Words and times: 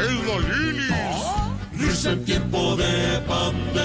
¡El 0.00 0.24
Dolinis! 0.24 0.90
Dice 1.72 2.12
en 2.12 2.24
tiempo 2.24 2.74
de 2.76 3.20
pandemia. 3.28 3.80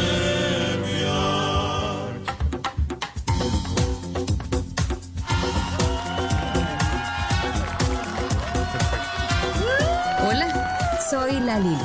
Hola, 10.26 11.00
soy 11.10 11.40
la 11.42 11.60
Lilis. 11.60 11.80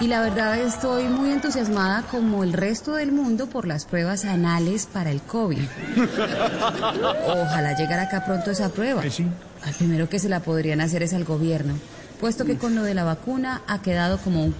Y 0.00 0.06
la 0.06 0.20
verdad 0.20 0.56
estoy 0.60 1.04
muy 1.04 1.32
entusiasmada 1.32 2.02
como 2.02 2.44
el 2.44 2.52
resto 2.52 2.94
del 2.94 3.10
mundo 3.10 3.48
por 3.48 3.66
las 3.66 3.84
pruebas 3.84 4.24
anales 4.24 4.86
para 4.86 5.10
el 5.10 5.20
COVID. 5.20 5.58
Ojalá 7.26 7.76
llegara 7.76 8.02
acá 8.02 8.24
pronto 8.24 8.52
esa 8.52 8.68
prueba. 8.68 9.02
Al 9.02 9.74
primero 9.74 10.08
que 10.08 10.20
se 10.20 10.28
la 10.28 10.38
podrían 10.38 10.80
hacer 10.80 11.02
es 11.02 11.14
al 11.14 11.24
gobierno, 11.24 11.74
puesto 12.20 12.44
que 12.44 12.56
con 12.56 12.74
lo 12.74 12.82
de 12.82 12.94
la 12.94 13.04
vacuna 13.04 13.62
ha 13.66 13.82
quedado 13.82 14.18
como 14.18 14.44
un 14.44 14.54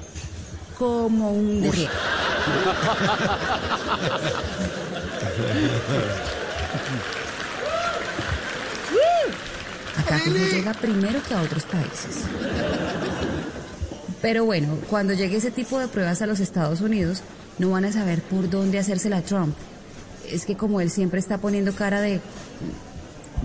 como 0.79 1.31
un 1.31 1.63
derriero. 1.63 1.93
Acá 9.97 10.21
como 10.25 10.37
llega 10.37 10.75
primero 10.75 11.23
que 11.27 11.35
a 11.35 11.43
otros 11.43 11.65
países. 11.65 12.25
Pero 14.21 14.45
bueno, 14.45 14.79
cuando 14.91 15.13
llegue 15.13 15.37
ese 15.37 15.51
tipo 15.51 15.79
de 15.79 15.89
pruebas 15.89 16.21
a 16.23 16.27
los 16.27 16.41
Estados 16.41 16.81
Unidos, 16.81 17.23
no 17.59 17.71
van 17.71 17.85
a 17.85 17.93
saber 17.93 18.23
por 18.23 18.51
dónde 18.51 18.79
hacérsela 18.79 19.19
a 19.19 19.23
Trump. 19.23 19.55
Es 20.29 20.47
que 20.47 20.57
como 20.57 20.81
él 20.81 20.91
siempre 20.91 21.21
está 21.21 21.39
poniendo 21.39 21.75
cara 21.75 22.01
de... 22.01 22.21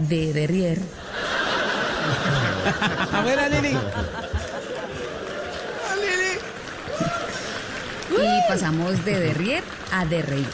de 0.09 0.33
derrier. 0.33 0.80
A 0.80 1.48
ver, 3.25 3.39
a 3.39 3.49
Lili. 3.49 3.77
Y 8.11 8.47
pasamos 8.47 9.05
de 9.05 9.19
derrier 9.19 9.63
a 9.91 10.05
de 10.05 10.21
reír. 10.21 10.47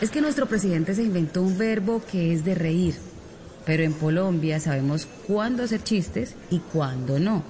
Es 0.00 0.10
que 0.10 0.20
nuestro 0.20 0.46
presidente 0.46 0.94
se 0.94 1.02
inventó 1.02 1.42
un 1.42 1.58
verbo 1.58 2.02
que 2.10 2.32
es 2.32 2.44
de 2.44 2.54
reír. 2.54 2.94
Pero 3.66 3.82
en 3.82 3.92
Colombia 3.92 4.60
sabemos 4.60 5.06
cuándo 5.26 5.64
hacer 5.64 5.82
chistes 5.82 6.36
y 6.50 6.60
cuándo 6.60 7.18
no. 7.18 7.42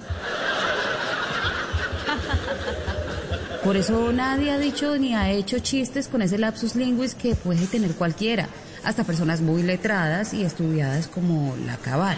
Por 3.63 3.77
eso 3.77 4.11
nadie 4.11 4.51
ha 4.51 4.57
dicho 4.57 4.97
ni 4.97 5.13
ha 5.15 5.29
hecho 5.29 5.59
chistes 5.59 6.07
con 6.07 6.21
ese 6.21 6.37
lapsus 6.37 6.75
linguis 6.75 7.13
que 7.13 7.35
puede 7.35 7.67
tener 7.67 7.91
cualquiera, 7.91 8.47
hasta 8.83 9.03
personas 9.03 9.41
muy 9.41 9.63
letradas 9.63 10.33
y 10.33 10.43
estudiadas 10.43 11.07
como 11.07 11.55
la 11.65 11.77
cabal. 11.77 12.17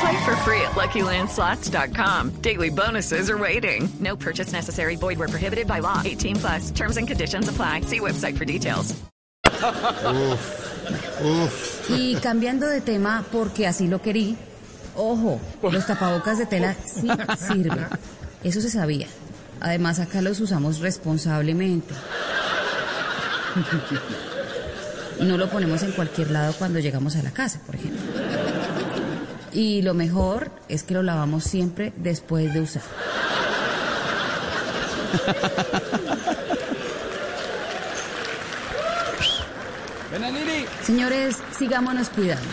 Play 0.00 0.24
for 0.24 0.36
free 0.36 0.60
at 0.60 0.72
LuckyLandSlots.com. 0.72 2.30
Daily 2.42 2.70
bonuses 2.70 3.30
are 3.30 3.38
waiting. 3.38 3.88
No 4.00 4.16
purchase 4.16 4.52
necessary. 4.52 4.96
Void 4.96 5.18
where 5.18 5.28
prohibited 5.28 5.66
by 5.66 5.78
law. 5.80 6.02
18 6.04 6.36
plus. 6.36 6.70
Terms 6.72 6.96
and 6.96 7.08
conditions 7.08 7.48
apply. 7.48 7.82
See 7.82 8.00
website 8.00 8.36
for 8.36 8.44
details. 8.44 8.94
Y 11.88 12.16
cambiando 12.16 12.68
de 12.68 12.80
tema, 12.80 13.24
porque 13.32 13.66
así 13.66 13.88
lo 13.88 14.00
querí, 14.00 14.36
ojo, 14.94 15.40
los 15.62 15.86
tapabocas 15.86 16.38
de 16.38 16.46
tela 16.46 16.74
sí 16.84 17.08
sirven. 17.38 17.86
Eso 18.44 18.60
se 18.60 18.70
sabía. 18.70 19.06
Además, 19.60 19.98
acá 20.00 20.20
los 20.20 20.40
usamos 20.40 20.80
responsablemente. 20.80 21.94
No 25.20 25.38
lo 25.38 25.48
ponemos 25.48 25.82
en 25.82 25.92
cualquier 25.92 26.30
lado 26.30 26.54
cuando 26.58 26.78
llegamos 26.78 27.16
a 27.16 27.22
la 27.22 27.30
casa, 27.30 27.60
por 27.64 27.74
ejemplo. 27.74 28.05
Y 29.56 29.80
lo 29.80 29.94
mejor 29.94 30.50
es 30.68 30.82
que 30.82 30.92
lo 30.92 31.02
lavamos 31.02 31.44
siempre 31.44 31.94
después 31.96 32.52
de 32.52 32.60
usar. 32.60 32.82
Señores, 40.82 41.38
sigámonos 41.58 42.10
cuidando. 42.10 42.44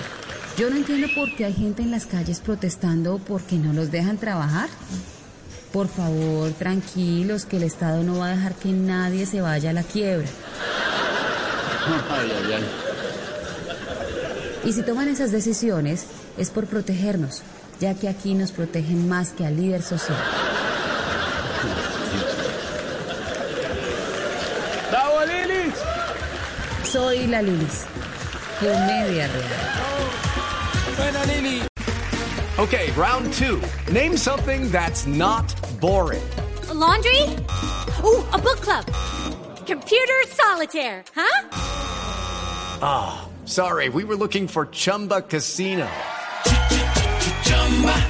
Yo 0.58 0.69
no 0.69 0.78
entiendo 0.78 1.08
por 1.14 1.36
qué 1.36 1.44
hay 1.44 1.53
gente 1.53 1.81
en 1.81 1.91
las 1.91 2.06
calles 2.06 2.40
protestando 2.40 3.20
porque 3.20 3.58
no 3.58 3.74
los 3.74 3.91
dejan 3.91 4.18
trabajar. 4.18 4.70
Por 5.74 5.90
favor, 5.90 6.52
tranquilos, 6.52 7.44
que 7.44 7.58
el 7.58 7.64
Estado 7.64 8.02
no 8.03 8.20
va 8.20 8.28
a 8.28 8.35
dejar 8.35 8.56
que 8.56 8.70
nadie 8.70 9.25
se 9.25 9.41
vaya 9.41 9.72
a 9.72 9.74
la 9.74 9.84
quiebra. 9.84 10.30
Y 14.66 14.72
si 14.72 14.81
toman 14.81 15.09
esas 15.09 15.34
decisiones 15.34 16.06
es 16.38 16.49
por 16.49 16.66
protegernos, 16.66 17.41
ya 17.79 17.94
que 17.94 18.09
aquí 18.09 18.33
nos 18.33 18.51
protegen 18.51 19.07
más 19.09 19.31
que 19.31 19.45
al 19.45 19.55
líder 19.55 19.81
social. 19.81 20.17
¡Bravo, 24.89 25.25
Lili! 25.25 25.72
Soy 26.83 27.27
la 27.27 27.41
Lilis, 27.41 27.85
comedia 28.59 29.27
real. 29.27 29.49
Ven 30.97 31.16
a 31.16 31.25
Lili. 31.25 31.61
Okay, 32.59 32.91
round 32.91 33.33
two. 33.33 33.59
Name 33.91 34.16
something 34.16 34.69
that's 34.72 35.07
not 35.07 35.53
boring. 35.79 36.23
A 36.69 36.73
laundry? 36.73 37.22
Ooh, 38.03 38.23
a 38.31 38.38
book 38.38 38.61
club. 38.61 38.85
Computer 39.66 40.23
solitaire, 40.27 41.03
huh? 41.16 41.47
Sorry, 43.45 43.89
we 43.89 44.03
were 44.03 44.16
looking 44.16 44.47
for 44.47 44.67
Chumba 44.67 45.22
Casino. 45.22 45.88